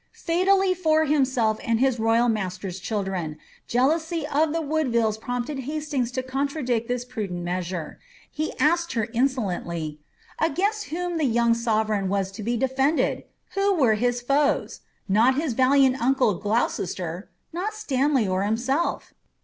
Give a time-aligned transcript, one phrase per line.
[0.25, 6.23] Fatally for himself and his royal master^s children, jealousy of the Woodvilles prompted Hastings to
[6.23, 7.99] contradict this prudent measure.
[8.31, 10.05] He asked her insolently, ^
[10.43, 13.25] Against whom the young sovereign was to be defended?
[13.53, 14.79] Who were his foes?
[15.07, 17.29] Not his valiant uncle Gloucester?
[17.53, 19.13] Not Stanley, or himself?